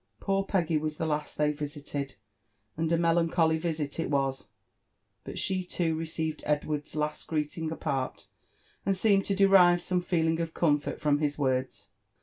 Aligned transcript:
Poor 0.19 0.43
Peggy 0.43 0.77
was 0.79 0.97
Ihelasl 0.97 1.37
Ihey 1.53 1.55
vislled.— 1.55 2.15
and 2.75 2.91
a 2.91 2.97
tftelancholy 2.97 3.59
visit 3.59 3.99
it 3.99 4.09
was: 4.09 4.47
but 5.23 5.37
she, 5.37 5.69
loo, 5.79 5.93
received 5.93 6.41
Edward's 6.43 6.95
last 6.95 7.27
greeting 7.27 7.71
apart, 7.71 8.25
and 8.83 8.95
soSmed 8.95 9.25
to 9.25 9.35
derive 9.35 9.79
some 9.79 10.01
feel 10.01 10.27
ing 10.27 10.39
of 10.39 10.55
comfort 10.55 10.99
from 10.99 11.19
his 11.19 11.37
words. 11.37 11.89